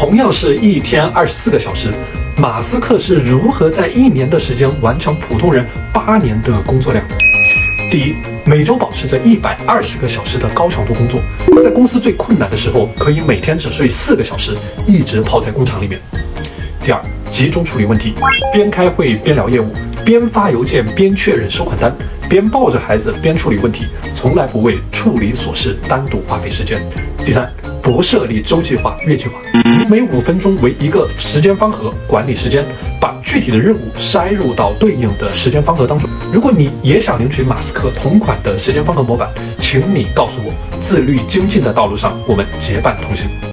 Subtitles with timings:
[0.00, 1.92] 同样是一天二十四个小时，
[2.38, 7.04] 马斯克是如何在一年的时间完成普通人八年的工作量？
[7.90, 8.14] 第一，
[8.46, 11.20] 每周保持着一百二十个小时的高强度工作，
[11.62, 16.00] 在公司最困难的时候，可以每天只睡四个小时，一直泡在工厂里面。
[16.82, 18.14] 第二，集中处理问题，
[18.54, 19.66] 边开会边聊业务，
[20.02, 21.94] 边发邮件边确认收款单，
[22.26, 26.80] 边抱着孩子边处理问题，从来不为处理琐事单独花费时间。
[27.22, 32.64] 第三，不设立周计划、月计划，以每五分钟为一个时间方盒管理时间，
[33.00, 36.08] 把具体的任务筛入到对应的时间方盒当中。
[36.32, 43.50] 如果你也想领取马斯克同款的时间方盒模板，请你告诉我，自律精进的道路上，我们结伴同行。